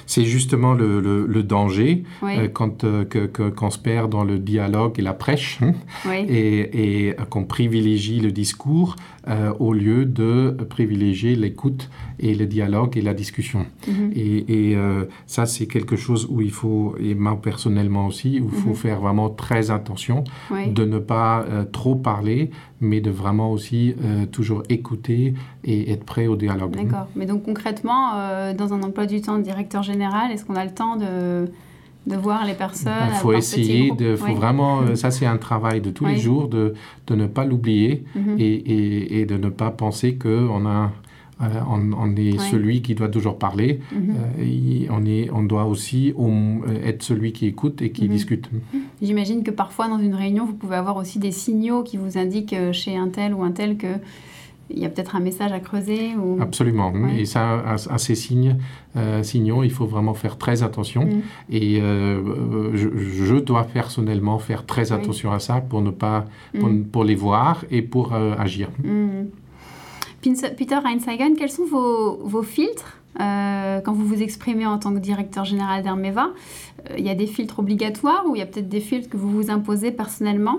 C'est 0.07 0.25
justement 0.25 0.73
le, 0.75 1.01
le- 1.01 1.27
le 1.27 1.43
danger 1.43 2.05
Oui, 2.23 2.33
euh, 2.39 2.49
quand 2.49 2.85
euh, 2.85 3.05
que- 3.05 3.27
se 3.71 3.79
perd 3.79 4.11
dans 4.13 4.23
le 4.25 4.39
dialogue 4.39 4.99
et 4.99 5.03
la 5.03 5.13
prêche 5.13 5.59
hein, 5.63 5.73
oui. 6.07 6.25
et, 6.29 7.09
et 7.09 7.17
qu'on 7.31 7.45
privilégie 7.45 8.21
le 8.21 8.31
discours 8.33 8.95
euh, 9.29 9.53
au 9.59 9.73
lieu 9.73 10.05
de 10.05 10.57
privilégier 10.71 11.35
l'écoute 11.35 11.91
et 12.21 12.35
le 12.37 12.47
dialogue 12.47 12.97
et 12.97 13.03
la 13.03 13.13
discussion. 13.13 13.67
Mhm. 13.89 14.13
Et, 14.15 14.71
et, 14.71 14.77
euh, 14.77 15.05
ça, 15.27 15.47
c'est 15.47 15.67
quelque 15.67 15.97
chose 15.97 16.29
où 16.31 16.41
il 16.41 16.53
faut, 16.53 16.95
et 17.01 17.15
moi 17.17 17.37
personnellement 17.43 18.07
aussi, 18.07 18.41
où 18.41 18.49
il 18.53 18.61
faut 18.61 18.71
Mhm. 18.71 18.75
faire 18.77 19.01
vraiment 19.01 19.29
très 19.29 19.73
attention 19.73 20.23
Oui. 20.53 20.69
de 20.71 20.85
ne 20.85 20.99
pas 21.01 21.45
trop 21.73 21.97
parler, 21.97 22.51
mais 22.81 23.01
de 23.01 23.11
vraiment 23.11 23.51
aussi 23.51 23.95
toujours 24.31 24.63
écouter 24.69 25.35
et 25.65 25.91
être 25.91 26.05
prêt 26.05 26.27
au 26.29 26.37
dialogue. 26.37 26.77
D'accord. 26.77 27.09
Mais 27.17 27.27
donc 27.27 27.43
concrètement, 27.43 28.13
dans 28.57 28.73
un 28.75 28.83
emploi 28.83 29.07
du 29.07 29.21
temps 29.23 29.39
de 29.39 29.43
directeur 29.43 29.83
général, 29.83 29.96
est-ce 30.01 30.45
qu'on 30.45 30.57
a 30.57 30.65
le 30.65 30.71
temps 30.73 30.97
de, 30.97 31.49
de 32.07 32.17
voir 32.17 32.45
les 32.47 32.55
personnes 32.55 32.93
Il 33.09 33.15
faut 33.17 33.31
avoir 33.31 33.41
petit 33.43 33.61
essayer, 33.61 33.91
de, 33.93 34.17
faut 34.17 34.27
Oui. 34.27 34.35
vraiment, 34.35 34.83
euh, 34.83 34.95
ça 34.95 35.11
c'est 35.11 35.27
un 35.27 35.39
travail 35.39 35.81
de 35.81 35.91
tous 35.91 36.07
les 36.07 36.17
jours, 36.19 36.49
de, 36.49 36.75
de 37.07 37.15
ne 37.15 37.27
pas 37.27 37.45
l'oublier 37.45 38.05
Mhm. 38.15 38.37
et, 38.39 38.45
et, 38.55 39.21
et 39.21 39.27
de 39.27 39.37
ne 39.37 39.49
pas 39.49 39.71
penser 39.71 40.15
qu'on 40.17 40.67
a, 40.67 40.93
euh, 41.43 41.45
on, 41.69 41.93
on 41.93 42.11
est 42.17 42.33
Oui. 42.33 42.39
celui 42.51 42.81
qui 42.83 42.95
doit 42.95 43.09
toujours 43.09 43.39
parler. 43.39 43.81
Mhm. 43.93 44.11
Euh, 44.39 44.43
et 44.43 44.89
on, 44.91 45.05
est, 45.05 45.31
on 45.33 45.43
doit 45.43 45.65
aussi 45.65 46.13
au- 46.17 46.65
être 46.85 47.03
celui 47.03 47.33
qui 47.33 47.47
écoute 47.47 47.83
et 47.83 47.91
qui 47.91 48.05
Mhm. 48.05 48.11
discute. 48.11 48.51
J'imagine 49.03 49.43
que 49.43 49.51
parfois 49.51 49.89
dans 49.89 49.99
une 49.99 50.15
réunion, 50.15 50.47
vous 50.47 50.55
pouvez 50.55 50.77
avoir 50.77 50.97
aussi 50.97 51.19
des 51.19 51.33
signaux 51.33 51.83
qui 51.83 51.97
vous 51.97 52.17
indiquent 52.19 52.57
chez 52.73 52.97
un 52.97 53.09
tel 53.09 53.35
ou 53.35 53.43
un 53.43 53.51
tel 53.53 53.77
que 53.77 53.89
il 54.71 54.79
y 54.81 54.85
a 54.85 54.89
peut-être 54.89 55.15
un 55.17 55.21
message 55.21 55.53
à 55.53 55.61
creuser 55.61 56.15
ou. 56.17 56.39
Absolument. 56.41 56.91
Ouais. 56.93 57.21
Et 57.21 57.25
ça, 57.25 57.61
à, 57.61 57.75
à 57.75 57.99
ces 57.99 58.15
signes, 58.15 58.57
euh, 58.97 59.23
signaux, 59.23 59.63
il 59.63 59.71
faut 59.71 59.87
vraiment 59.87 60.15
faire 60.15 60.37
très 60.39 60.63
attention. 60.63 61.05
Mhm. 61.05 61.23
Et 61.51 61.81
euh, 61.81 62.21
euh, 62.21 62.71
je, 62.75 62.89
je 62.97 63.35
dois 63.37 63.65
personnellement 63.65 64.39
faire 64.39 64.67
très 64.67 64.93
Oui. 64.93 64.99
attention 64.99 65.31
à 65.33 65.39
ça 65.39 65.61
pour 65.61 65.83
ne 65.83 65.91
pas, 65.91 66.25
pour, 66.59 66.69
Mhm. 66.69 66.85
pour 66.87 67.05
les 67.05 67.15
voir 67.15 67.65
et 67.71 67.83
pour 67.83 68.13
euh, 68.15 68.35
agir. 68.39 68.69
Pins- 70.23 70.55
Peter 70.57 70.79
Einsteigen, 70.85 71.35
quels 71.39 71.51
sont 71.51 71.67
vos, 71.67 72.17
vos 72.25 72.43
filtres 72.43 72.99
euh, 73.21 73.81
quand 73.81 73.93
vous 73.93 74.05
vous 74.05 74.23
exprimez 74.23 74.67
en 74.67 74.79
tant 74.79 74.93
que 74.93 74.99
directeur 74.99 75.45
général 75.45 75.83
d'Hermeva? 75.83 76.29
Euh, 76.91 76.95
Il 76.99 77.05
y 77.05 77.11
a 77.11 77.15
des 77.15 77.27
filtres 77.27 77.59
obligatoires 77.61 78.25
ou 78.29 78.35
il 78.37 78.41
y 78.41 78.43
a 78.43 78.47
peut-être 78.47 78.69
des 78.69 78.81
filtres 78.81 79.09
que 79.09 79.17
vous 79.17 79.31
vous 79.31 79.51
imposez 79.51 79.91
personnellement? 79.91 80.59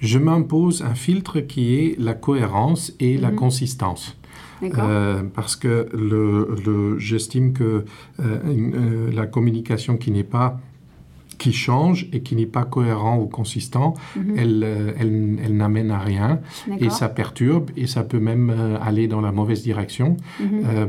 Je 0.00 0.18
m'impose 0.18 0.82
un 0.82 0.94
filtre 0.94 1.40
qui 1.40 1.74
est 1.76 1.98
la 1.98 2.14
cohérence 2.14 2.92
et 3.00 3.16
la 3.18 3.30
Mhm. 3.30 3.36
consistance. 3.36 4.16
Euh, 4.62 5.22
parce 5.34 5.56
que 5.56 5.88
le, 5.94 6.54
le- 6.66 6.98
j'estime 6.98 7.54
que 7.54 7.84
euh, 8.20 8.38
une- 8.44 8.74
euh, 8.74 9.10
la 9.10 9.26
communication 9.26 9.96
qui 9.96 10.10
n'est 10.10 10.22
pas 10.24 10.60
qui 11.38 11.54
change 11.54 12.06
et 12.12 12.20
qui 12.20 12.36
n'est 12.36 12.44
pas 12.44 12.64
cohérent 12.66 13.16
ou 13.18 13.24
consistant, 13.26 13.94
elle, 14.36 14.62
euh, 14.62 14.92
elle, 14.98 15.38
elle 15.42 15.56
n'amène 15.56 15.90
à 15.90 15.98
rien 15.98 16.40
et 16.78 16.90
ça 16.90 17.08
perturbe 17.08 17.70
et 17.78 17.86
ça 17.86 18.02
peut 18.02 18.18
même 18.20 18.52
aller 18.82 19.08
dans 19.08 19.22
la 19.22 19.32
mauvaise 19.32 19.62
direction. 19.62 20.18
Mhm. 20.38 20.46
Euh, 20.66 20.86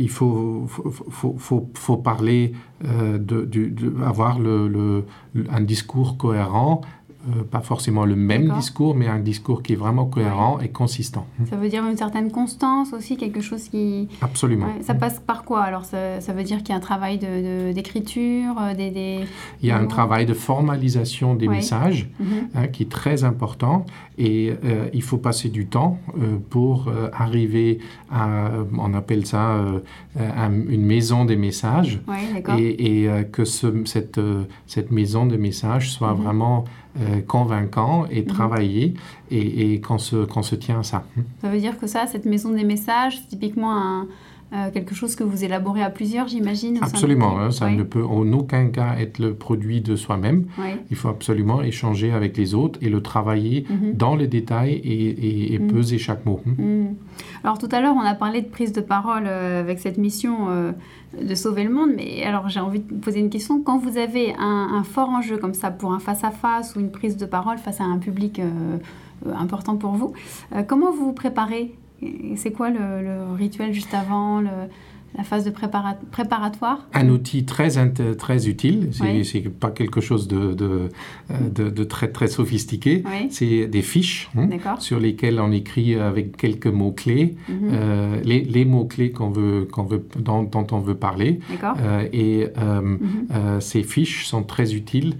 il 0.00 0.10
faut, 0.10 0.66
faut, 0.66 1.68
faut, 1.74 1.96
parler, 1.98 2.54
euh, 2.84 3.18
de, 3.18 3.44
de- 3.44 4.02
avoir 4.04 4.40
le- 4.40 4.66
le- 4.66 5.04
un 5.48 5.60
discours 5.60 6.16
cohérent, 6.16 6.80
euh, 7.26 7.42
pas 7.42 7.60
forcément 7.60 8.04
le 8.04 8.14
même 8.14 8.52
discours, 8.54 8.94
mais 8.94 9.08
un 9.08 9.18
discours 9.18 9.62
qui 9.62 9.72
est 9.72 9.76
vraiment 9.76 10.06
cohérent 10.06 10.60
et 10.60 10.68
consistant. 10.68 11.26
Ça 11.50 11.56
veut 11.56 11.68
dire 11.68 11.84
une 11.84 11.96
certaine 11.96 12.30
constance 12.30 12.92
aussi, 12.92 13.16
quelque 13.16 13.40
chose 13.40 13.68
qui... 13.68 14.08
Absolument. 14.20 14.66
Ouais, 14.66 14.82
ça 14.82 14.94
passe 14.94 15.18
par 15.18 15.42
quoi 15.44 15.62
Alors? 15.62 15.84
Ça, 15.84 16.20
ça 16.20 16.32
veut 16.32 16.44
dire 16.44 16.58
qu'il 16.58 16.70
y 16.70 16.72
a 16.72 16.76
un 16.76 16.80
travail 16.80 17.18
de- 17.18 17.26
de- 17.68 17.72
d'écriture, 17.72 18.54
euh, 18.60 18.74
des... 18.74 18.90
des... 18.90 19.20
Il 19.62 19.68
y 19.68 19.72
a 19.72 19.78
un 19.78 19.86
travail 19.86 20.26
de 20.26 20.34
formalisation 20.34 21.34
des 21.34 21.48
Ouais. 21.48 21.56
messages 21.56 22.08
Mhm. 22.20 22.26
hein, 22.54 22.66
qui 22.68 22.84
est 22.84 22.88
très 22.90 23.24
important 23.24 23.84
et 24.16 24.52
euh, 24.64 24.88
il 24.92 25.02
faut 25.02 25.18
passer 25.18 25.48
du 25.48 25.66
temps 25.66 25.98
euh, 26.20 26.36
pour 26.50 26.90
arriver 27.12 27.78
à, 28.10 28.50
on 28.78 28.94
appelle 28.94 29.26
ça 29.26 29.56
un- 30.18 30.52
une 30.68 30.84
maison 30.84 31.24
des 31.24 31.36
messages. 31.36 32.00
Et, 32.58 33.02
et, 33.04 33.24
que 33.32 33.44
ce- 33.44 33.84
cette, 33.84 34.20
cette 34.66 34.90
maison 34.90 35.26
de 35.26 35.36
messages 35.36 35.90
soit 35.90 36.14
Mhm. 36.14 36.22
vraiment 36.22 36.64
euh, 37.00 37.20
convaincant 37.26 38.06
et 38.10 38.22
Mhm. 38.22 38.26
travaillé 38.26 38.94
et, 39.30 39.74
et 39.74 39.80
qu'on 39.80 39.98
se, 39.98 40.24
qu'on 40.24 40.42
se 40.42 40.54
tient 40.54 40.80
à 40.80 40.82
ça. 40.82 41.04
Ça 41.42 41.48
veut 41.48 41.58
dire 41.60 41.78
que 41.78 41.86
ça, 41.86 42.06
cette 42.06 42.24
maison 42.24 42.50
des 42.50 42.64
messages, 42.64 43.18
c'est 43.20 43.28
typiquement 43.28 43.76
un, 43.76 44.06
euh, 44.52 44.70
quelque 44.72 44.94
chose 44.94 45.14
que 45.14 45.24
vous 45.24 45.44
élaborez 45.44 45.82
à 45.82 45.90
plusieurs, 45.90 46.26
j'imagine 46.28 46.78
Absolument, 46.80 47.38
hein, 47.38 47.50
ça 47.50 47.68
ne 47.70 47.82
peut 47.82 48.04
en 48.04 48.32
aucun 48.32 48.68
cas 48.68 48.96
être 48.98 49.18
le 49.18 49.34
produit 49.34 49.80
de 49.82 49.94
soi-même. 49.96 50.46
Il 50.90 50.96
faut 50.96 51.08
absolument 51.08 51.60
échanger 51.62 52.12
avec 52.12 52.36
les 52.36 52.54
autres 52.54 52.78
et 52.82 52.88
le 52.88 53.02
travailler 53.02 53.66
Mhm. 53.68 53.92
dans 53.94 54.16
les 54.16 54.26
détails 54.26 54.72
et, 54.72 55.08
et- 55.10 55.54
et 55.54 55.58
Mhm. 55.58 55.68
peser 55.72 55.98
chaque 55.98 56.24
mot. 56.24 56.40
Mm. 56.46 56.86
Alors 57.44 57.58
tout 57.58 57.68
à 57.72 57.80
l'heure, 57.80 57.94
on 57.96 58.00
a 58.00 58.14
parlé 58.14 58.40
de 58.40 58.48
prise 58.48 58.72
de 58.72 58.80
parole 58.80 59.24
euh, 59.26 59.60
avec 59.60 59.78
cette 59.80 59.98
mission 59.98 60.48
euh, 60.48 60.72
de 61.22 61.34
sauver 61.34 61.64
le 61.64 61.70
monde, 61.70 61.90
mais 61.96 62.22
alors 62.24 62.48
j'ai 62.48 62.60
envie 62.60 62.80
de 62.80 62.94
poser 62.94 63.20
une 63.20 63.30
question. 63.30 63.60
Quand 63.62 63.78
vous 63.78 63.96
avez 63.98 64.34
un, 64.38 64.68
un 64.74 64.82
fort 64.82 65.10
enjeu 65.10 65.36
comme 65.36 65.54
ça 65.54 65.70
pour 65.70 65.92
un 65.92 65.98
face-à-face 65.98 66.74
ou 66.74 66.80
une 66.80 66.90
prise 66.90 67.16
de 67.16 67.26
parole 67.26 67.58
face 67.58 67.80
à 67.80 67.84
un 67.84 67.98
public 67.98 68.40
important 69.34 69.76
pour 69.76 69.92
vous, 69.92 70.12
comment 70.68 70.90
vous 70.92 71.06
vous 71.06 71.12
préparez 71.12 71.74
C'est 72.36 72.52
quoi 72.52 72.70
le, 72.70 73.02
le 73.02 73.32
rituel 73.36 73.72
juste 73.72 73.92
avant, 73.94 74.40
le- 74.40 74.48
la 75.16 75.24
phase 75.24 75.42
de 75.44 75.50
prépara- 75.50 75.96
préparatoire? 76.12 76.86
Un 76.92 77.08
outil 77.08 77.44
très, 77.46 77.70
très 78.18 78.46
utile, 78.46 78.90
c'est 78.92 79.04
Oui. 79.38 79.48
pas 79.48 79.70
quelque 79.70 80.00
chose 80.02 80.28
de, 80.28 80.52
de, 80.52 80.90
euh, 81.30 81.34
de- 81.52 81.70
de 81.70 81.84
très, 81.84 82.08
très 82.08 82.28
sophistiqué, 82.28 83.02
Oui, 83.06 83.28
c'est 83.30 83.66
des 83.66 83.80
fiches 83.82 84.28
hein, 84.36 84.48
sur 84.80 85.00
lesquelles 85.00 85.40
on 85.40 85.50
écrit 85.50 85.94
avec 85.94 86.36
quelques 86.36 86.66
mots-clés 86.66 87.36
Mhm. 87.48 87.56
euh, 87.72 88.20
les, 88.22 88.42
les 88.44 88.64
mots-clés 88.66 89.10
qu'on 89.10 89.30
veut, 89.30 89.66
qu'on 89.72 89.84
veut, 89.84 90.06
dont, 90.18 90.42
dont 90.42 90.66
on 90.72 90.78
veut 90.80 90.94
parler. 90.94 91.40
Euh, 91.64 92.06
et 92.12 92.46
euh, 92.58 92.82
Mhm. 92.82 93.60
ces 93.60 93.82
fiches 93.82 94.26
sont 94.26 94.42
très 94.42 94.74
utiles 94.74 95.14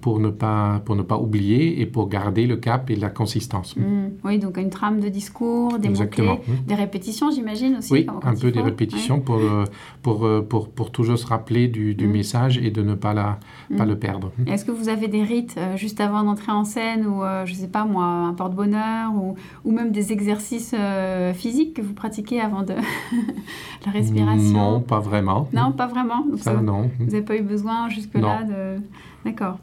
pour, 0.00 0.20
ne 0.20 0.30
pas, 0.30 0.80
pour 0.84 0.96
ne 0.96 1.02
pas 1.02 1.18
oublier 1.18 1.80
et 1.80 1.86
pour 1.86 2.08
garder 2.08 2.46
le 2.46 2.56
cap 2.56 2.90
et 2.90 2.96
la 2.96 3.10
consistance. 3.10 3.76
Mm. 3.76 3.82
Oui, 4.24 4.38
donc 4.38 4.56
une 4.56 4.70
trame 4.70 5.00
de 5.00 5.08
discours, 5.08 5.78
des 5.78 5.88
mots-clés, 5.88 6.40
des 6.66 6.74
répétitions, 6.74 7.30
j'imagine 7.30 7.76
aussi. 7.78 7.92
Oui, 7.92 8.06
un 8.22 8.34
peu 8.34 8.50
des 8.50 8.58
faut. 8.60 8.64
répétitions 8.64 9.20
pour, 9.20 9.36
euh, 9.36 9.64
pour, 10.02 10.24
euh, 10.26 10.40
pour, 10.42 10.68
pour 10.70 10.90
toujours 10.92 11.18
se 11.18 11.26
rappeler 11.26 11.68
du, 11.68 11.94
du 11.94 12.06
Mm. 12.06 12.10
message 12.12 12.58
et 12.58 12.70
de 12.70 12.82
ne 12.82 12.94
pas, 12.94 13.14
la, 13.14 13.38
pas 13.76 13.84
Mm. 13.84 13.88
le 13.88 13.98
perdre. 13.98 14.32
Est-ce 14.46 14.64
que 14.64 14.70
vous 14.70 14.88
avez 14.88 15.08
des 15.08 15.22
rites 15.22 15.54
euh, 15.58 15.76
juste 15.76 16.00
avant 16.00 16.22
d'entrer 16.22 16.52
en 16.52 16.64
scène 16.64 17.06
ou, 17.06 17.22
euh, 17.22 17.44
je 17.46 17.54
sais 17.54 17.68
pas 17.68 17.84
moi, 17.84 18.04
un 18.04 18.34
porte-bonheur 18.34 19.12
ou, 19.14 19.34
ou 19.64 19.72
même 19.72 19.90
des 19.92 20.12
exercices 20.12 20.74
euh, 20.78 21.32
physiques 21.34 21.74
que 21.74 21.82
vous 21.82 21.94
pratiquez 21.94 22.40
avant 22.40 22.62
de 22.62 22.74
la 23.86 23.92
respiration? 23.92 24.52
Non, 24.72 24.80
pas 24.80 25.00
vraiment. 25.00 25.48
Non, 25.52 25.72
pas 25.72 25.86
vraiment. 25.86 26.24
Donc 26.26 26.38
Ça, 26.38 26.54
ça- 26.54 26.60
non. 26.62 26.90
Vous 26.98 27.06
n'avez 27.06 27.22
pas 27.22 27.36
eu 27.36 27.42
besoin 27.42 27.88
jusque-là 27.88 28.42
de... 28.44 28.82
D'accord. 29.24 29.58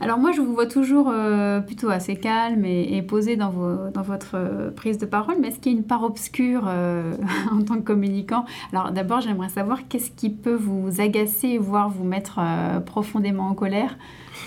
Alors 0.00 0.18
moi, 0.18 0.32
je 0.32 0.40
vous 0.40 0.54
vois 0.54 0.66
toujours 0.66 1.10
euh, 1.12 1.60
plutôt 1.60 1.90
assez 1.90 2.16
calme 2.16 2.64
et, 2.64 2.96
et 2.96 3.02
posé 3.02 3.36
dans, 3.36 3.50
vos, 3.50 3.90
dans 3.92 4.00
votre 4.00 4.30
euh, 4.34 4.70
prise 4.70 4.96
de 4.96 5.04
parole, 5.04 5.36
mais 5.40 5.48
est-ce 5.48 5.58
qu'il 5.58 5.72
y 5.72 5.74
a 5.74 5.78
une 5.78 5.84
part 5.84 6.04
obscure 6.04 6.64
euh, 6.66 7.14
en 7.52 7.62
tant 7.62 7.74
que 7.74 7.82
communicant? 7.82 8.46
Alors 8.72 8.92
d'abord, 8.92 9.20
j'aimerais 9.20 9.50
savoir 9.50 9.80
qu'est-ce 9.88 10.10
qui 10.10 10.30
peut 10.30 10.54
vous 10.54 11.02
agacer, 11.02 11.58
voire 11.58 11.90
vous 11.90 12.04
mettre 12.04 12.40
profondément 12.86 13.48
en 13.48 13.54
colère 13.54 13.98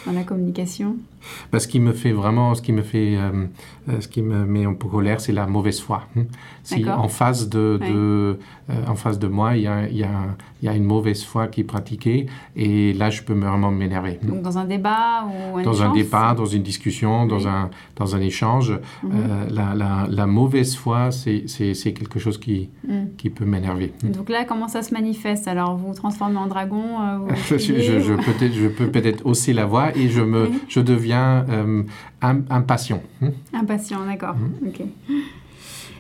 dans 0.05 0.11
la 0.11 0.23
communication? 0.23 0.95
Parce 1.51 1.67
qu'il 1.67 1.81
me 1.81 1.93
fait 1.93 2.11
vraiment, 2.11 2.53
ce 2.55 2.61
qui 2.61 2.73
me 2.73 2.81
fait, 2.81 3.15
euh, 3.17 3.99
ce 3.99 4.07
qui 4.07 4.21
me 4.21 4.45
met 4.45 4.65
en 4.65 4.73
colère, 4.75 5.21
c'est 5.21 5.31
la 5.31 5.47
mauvaise 5.47 5.79
foi. 5.79 6.03
Si 6.63 6.87
en 6.89 7.07
face 7.07 7.49
de, 7.49 7.79
euh, 7.81 8.35
en 8.87 8.95
face 8.95 9.19
de 9.19 9.27
moi, 9.27 9.55
il 9.55 9.63
y 9.63 9.67
a, 9.67 9.87
y, 9.87 10.03
a, 10.03 10.09
y 10.61 10.67
a 10.67 10.75
une 10.75 10.83
mauvaise 10.83 11.23
foi 11.23 11.47
qui 11.47 11.61
est 11.61 11.65
pratiquée, 11.65 12.25
et 12.55 12.93
là, 12.93 13.09
je 13.09 13.23
peux 13.23 13.33
vraiment 13.33 13.71
m'énerver. 13.71 14.19
Donc 14.23 14.41
dans 14.41 14.57
un 14.57 14.65
débat 14.65 15.25
ou 15.25 15.42
un 15.57 15.61
Dans 15.63 15.81
un 15.83 15.91
débat, 15.93 16.33
dans 16.35 16.45
une 16.45 16.63
discussion, 16.63 17.25
dans, 17.25 17.37
Oui. 17.37 17.47
un, 17.47 17.69
dans 17.95 18.15
un 18.15 18.21
échange, 18.21 18.71
Mhm. 19.03 19.11
euh, 19.13 19.45
la, 19.49 19.73
la, 19.75 20.07
la 20.09 20.25
mauvaise 20.27 20.75
foi, 20.75 21.11
c'est 21.11 21.93
quelque 21.93 22.19
chose 22.19 22.37
qui, 22.37 22.69
Mm. 22.87 22.93
qui 23.17 23.29
peut 23.29 23.45
m'énerver. 23.45 23.93
Donc 24.03 24.29
là, 24.29 24.43
comment 24.45 24.67
ça 24.67 24.81
se 24.81 24.93
manifeste? 24.93 25.47
Alors, 25.47 25.75
vous 25.77 25.87
vous 25.89 25.93
transformez 25.93 26.37
en 26.37 26.47
dragon 26.47 26.83
euh, 27.01 27.17
vous 27.19 27.27
je, 27.49 27.55
criez, 27.55 27.81
je- 27.81 27.99
je 27.99 28.13
ou- 28.13 28.17
peux 28.17 28.23
peut-être- 28.33 28.53
je 28.53 28.67
peux 28.67 28.87
peut-être 28.91 29.25
hausser 29.25 29.53
la 29.53 29.65
voix 29.65 29.95
et 29.95 30.09
je, 30.09 30.21
me, 30.21 30.49
je 30.67 30.79
deviens 30.79 31.45
euh, 31.49 31.83
im- 32.21 32.43
impatient. 32.49 33.01
hein. 33.21 33.29
Impatient, 33.53 34.05
d'accord. 34.05 34.35
Mhm. 34.35 34.67
Ok. 34.69 34.81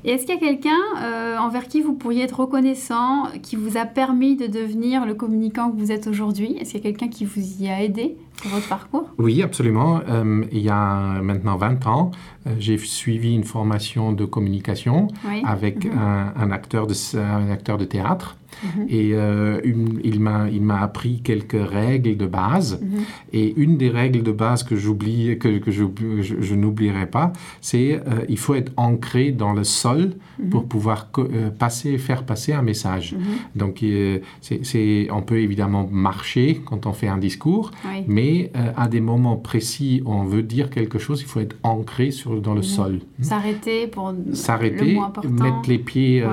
Et 0.05 0.09
est-ce 0.11 0.25
qu'il 0.25 0.35
y 0.35 0.37
a 0.37 0.41
quelqu'un 0.41 0.71
euh, 1.01 1.37
envers 1.37 1.67
qui 1.69 1.79
vous 1.81 1.93
pourriez 1.93 2.23
être 2.23 2.41
reconnaissant, 2.41 3.27
qui 3.41 3.55
vous 3.55 3.77
a 3.77 3.85
permis 3.85 4.35
de 4.35 4.47
devenir 4.47 5.05
le 5.05 5.13
communicant 5.13 5.71
que 5.71 5.77
vous 5.77 5.93
êtes 5.93 6.07
aujourd'hui? 6.07 6.57
Est-ce 6.59 6.71
qu'il 6.73 6.83
y 6.83 6.87
a 6.87 6.91
quelqu'un 6.91 7.07
qui 7.07 7.23
vous 7.23 7.61
y 7.63 7.69
a 7.69 7.81
aidé? 7.81 8.17
Votre 8.45 8.67
parcours? 8.67 9.09
Oui, 9.17 9.41
absolument. 9.41 10.01
Euh, 10.09 10.43
il 10.51 10.59
y 10.59 10.69
a 10.69 11.21
maintenant 11.21 11.55
20 11.57 11.87
ans, 11.87 12.11
j'ai 12.59 12.77
suivi 12.77 13.33
une 13.33 13.43
formation 13.45 14.11
de 14.11 14.25
communication 14.25 15.07
avec 15.45 15.85
Mhm. 15.85 15.97
un, 15.97 16.33
un 16.35 16.51
acteur 16.51 16.87
de, 16.87 16.93
un 17.17 17.49
acteur 17.51 17.77
de 17.77 17.85
théâtre. 17.85 18.35
Mhm. 18.63 18.85
Et 18.89 19.11
euh, 19.13 19.59
une- 19.63 19.99
il 20.03 20.19
m'a 20.19 20.79
appris 20.81 21.21
quelques 21.21 21.57
règles 21.59 22.17
de 22.17 22.25
base. 22.25 22.79
Mhm. 22.81 22.99
Et 23.33 23.53
une 23.57 23.77
des 23.77 23.89
règles 23.89 24.23
de 24.23 24.31
base 24.31 24.63
que 24.63 24.75
j'oublie, 24.75 25.37
que, 25.39 25.57
que 25.59 25.71
je, 25.71 25.83
je- 26.21 26.41
je 26.41 26.55
n'oublierai 26.55 27.05
pas, 27.07 27.33
c'est 27.61 27.93
euh, 27.95 28.25
il 28.29 28.37
faut 28.37 28.55
être 28.55 28.71
ancré 28.77 29.31
dans 29.31 29.53
le 29.53 29.63
sol 29.63 30.13
Mhm. 30.39 30.49
pour 30.49 30.65
pouvoir 30.65 31.09
euh, 31.19 31.49
passer, 31.49 31.97
faire 31.97 32.23
passer 32.23 32.53
un 32.53 32.61
message. 32.61 33.15
Donc, 33.55 33.83
euh, 33.83 34.19
c'est, 34.41 35.07
on 35.11 35.21
peut 35.21 35.39
évidemment 35.39 35.87
marcher 35.91 36.61
quand 36.65 36.85
on 36.85 36.93
fait 36.93 37.07
un 37.07 37.17
discours, 37.17 37.71
Oui. 37.85 38.03
mais 38.07 38.51
euh, 38.55 38.71
à 38.75 38.87
des 38.87 39.01
moments 39.01 39.35
précis 39.37 40.01
où 40.05 40.11
on 40.13 40.23
veut 40.23 40.43
dire 40.43 40.69
quelque 40.69 40.99
chose, 40.99 41.21
il 41.21 41.27
faut 41.27 41.39
être 41.39 41.55
ancré 41.63 42.11
sur, 42.11 42.41
dans 42.41 42.53
le 42.55 42.61
sol. 42.63 42.99
S'arrêter 43.21 43.87
pour 43.87 44.11
le 44.11 44.33
S'arrêter, 44.35 44.97
important. 44.97 45.29
mettre 45.29 45.69
les 45.69 45.77
pieds 45.77 46.23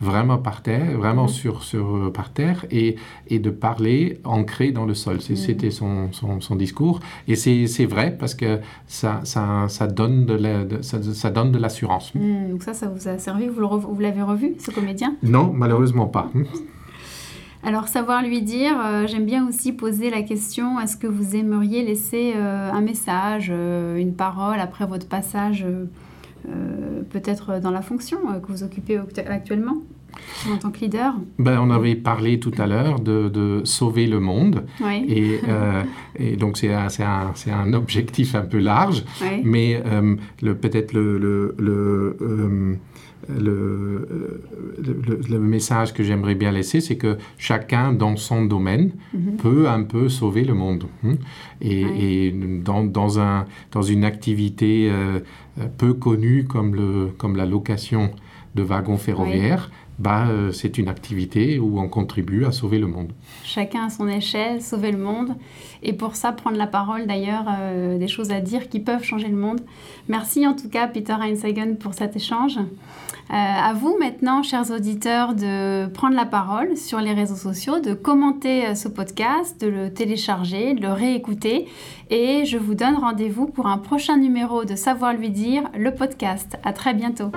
vraiment 0.00 0.38
par 0.38 0.62
terre, 0.62 0.96
vraiment 0.98 1.09
Mhm. 1.14 1.28
sur, 1.28 1.62
sur, 1.62 1.96
euh, 1.96 2.10
par 2.12 2.32
terre, 2.32 2.64
et, 2.70 2.96
et 3.28 3.38
de 3.38 3.50
parler 3.50 4.20
ancré 4.24 4.70
dans 4.72 4.86
le 4.86 4.94
sol. 4.94 5.16
Mhm. 5.16 5.36
C'était 5.36 5.70
son, 5.70 6.12
son, 6.12 6.40
son 6.40 6.56
discours. 6.56 7.00
Et 7.28 7.36
c'est 7.36 7.86
vrai 7.86 8.16
parce 8.18 8.34
que 8.34 8.58
ça, 8.86 9.20
ça, 9.24 9.66
ça 9.68 9.86
donne 9.86 10.26
de 10.26 10.34
la- 10.34 10.64
de- 10.64 10.82
ça, 10.82 11.02
ça 11.02 11.30
donne 11.30 11.52
de 11.52 11.58
l'assurance. 11.58 12.14
Hmm, 12.14 12.50
donc 12.50 12.62
ça, 12.62 12.74
ça 12.74 12.88
vous 12.88 13.08
a 13.08 13.18
servi? 13.18 13.48
Vous 13.48 14.00
l'avez 14.00 14.22
revu, 14.22 14.54
ce 14.58 14.70
comédien? 14.70 15.16
Non, 15.22 15.52
malheureusement 15.54 16.06
pas. 16.06 16.30
Alors, 17.62 17.88
savoir 17.88 18.22
lui 18.22 18.40
dire, 18.40 18.72
euh, 18.82 19.06
j'aime 19.06 19.26
bien 19.26 19.46
aussi 19.46 19.72
poser 19.74 20.08
la 20.08 20.22
question, 20.22 20.80
est-ce 20.80 20.96
que 20.96 21.06
vous 21.06 21.36
aimeriez 21.36 21.82
laisser 21.84 22.32
euh, 22.34 22.70
un 22.72 22.80
message, 22.80 23.48
euh, 23.52 23.96
une 23.98 24.14
parole 24.14 24.58
après 24.60 24.86
votre 24.86 25.06
passage, 25.06 25.66
peut-être 27.10 27.60
dans 27.60 27.70
la 27.70 27.82
fonction 27.82 28.16
que 28.42 28.50
vous 28.50 28.62
occupez 28.62 28.96
actu- 28.98 29.20
actuellement? 29.20 29.76
En 30.52 30.56
tant 30.56 30.70
que 30.70 30.80
leader 30.80 31.14
Ben, 31.38 31.58
on 31.60 31.70
avait 31.70 31.94
parlé 31.96 32.38
tout 32.40 32.52
à 32.58 32.66
l'heure 32.66 33.00
de, 33.00 33.28
de 33.28 33.60
sauver 33.64 34.06
le 34.06 34.20
monde. 34.20 34.64
Oui, 34.82 35.04
Et, 35.08 35.40
euh, 35.48 35.82
et 36.16 36.36
donc, 36.36 36.56
c'est 36.58 36.72
un, 36.72 37.72
objectif 37.72 38.34
un 38.34 38.42
peu 38.42 38.58
large. 38.58 39.04
oui. 39.22 39.42
Mais 39.44 39.82
euh, 39.86 40.16
peut-être 40.54 40.92
le, 40.92 41.54
euh, 41.60 42.76
message 45.38 45.92
que 45.92 46.02
j'aimerais 46.02 46.34
bien 46.34 46.52
laisser, 46.52 46.80
c'est 46.80 46.96
que 46.96 47.18
chacun 47.38 47.92
dans 47.92 48.16
son 48.16 48.44
domaine 48.44 48.92
Mhm. 49.12 49.36
peut 49.36 49.68
un 49.68 49.82
peu 49.82 50.08
sauver 50.08 50.44
le 50.44 50.54
monde. 50.54 50.84
hein. 51.04 51.14
Et, 51.60 52.32
dans, 52.64 52.84
dans, 52.84 53.18
un, 53.20 53.44
dans 53.72 53.82
une 53.82 54.04
activité 54.04 54.88
euh, 54.90 55.20
peu 55.78 55.92
connue 55.94 56.44
comme 56.44 57.36
la 57.36 57.46
location 57.46 58.10
de 58.54 58.62
wagons 58.62 58.96
ferroviaires, 58.96 59.70
bah, 60.00 60.28
euh, 60.28 60.50
c'est 60.50 60.78
une 60.78 60.88
activité 60.88 61.58
où 61.58 61.78
on 61.78 61.86
contribue 61.86 62.46
à 62.46 62.52
sauver 62.52 62.78
le 62.78 62.86
monde. 62.86 63.12
Chacun 63.44 63.84
à 63.84 63.90
son 63.90 64.08
échelle, 64.08 64.62
sauver 64.62 64.92
le 64.92 64.98
monde. 64.98 65.36
Et 65.82 65.92
pour 65.92 66.16
ça, 66.16 66.32
prendre 66.32 66.56
la 66.56 66.66
parole 66.66 67.06
d'ailleurs, 67.06 67.44
euh, 67.60 67.98
des 67.98 68.08
choses 68.08 68.30
à 68.30 68.40
dire 68.40 68.70
qui 68.70 68.80
peuvent 68.80 69.04
changer 69.04 69.28
le 69.28 69.36
monde. 69.36 69.60
Merci 70.08 70.46
en 70.46 70.54
tout 70.54 70.70
cas, 70.70 70.88
Peter 70.88 71.12
Heinsagen, 71.12 71.74
pour 71.78 71.92
cet 71.92 72.16
échange. 72.16 72.56
Euh, 72.56 73.34
à 73.34 73.74
vous 73.74 73.94
maintenant, 74.00 74.42
chers 74.42 74.70
auditeurs, 74.70 75.34
de 75.34 75.86
prendre 75.88 76.16
la 76.16 76.24
parole 76.24 76.78
sur 76.78 77.00
les 77.00 77.12
réseaux 77.12 77.36
sociaux, 77.36 77.78
de 77.78 77.92
commenter 77.92 78.74
ce 78.74 78.88
podcast, 78.88 79.60
de 79.60 79.66
le 79.66 79.92
télécharger, 79.92 80.72
de 80.72 80.80
le 80.80 80.92
réécouter. 80.92 81.68
Et 82.08 82.46
je 82.46 82.56
vous 82.56 82.74
donne 82.74 82.94
rendez-vous 82.94 83.46
pour 83.46 83.66
un 83.66 83.78
prochain 83.78 84.16
numéro 84.16 84.64
de 84.64 84.76
Savoir 84.76 85.12
lui 85.12 85.28
dire, 85.28 85.64
le 85.78 85.94
podcast. 85.94 86.56
À 86.64 86.72
très 86.72 86.94
bientôt. 86.94 87.30